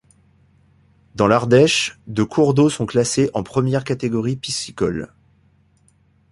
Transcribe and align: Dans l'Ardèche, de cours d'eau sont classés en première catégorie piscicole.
Dans 1.13 1.27
l'Ardèche, 1.27 1.99
de 2.07 2.23
cours 2.23 2.55
d'eau 2.55 2.71
sont 2.71 2.87
classés 2.87 3.29
en 3.35 3.43
première 3.43 3.83
catégorie 3.83 4.35
piscicole. 4.35 5.13